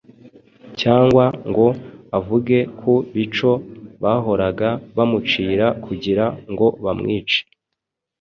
[0.79, 1.67] cyangwa ngo
[2.19, 3.51] avuge ku bico
[4.03, 7.39] bahoraga bamucira kugira ngo bamwice.